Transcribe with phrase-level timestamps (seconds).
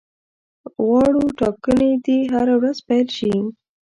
[0.85, 3.33] غواړو ټاکنې دي هره ورځ پیل شي.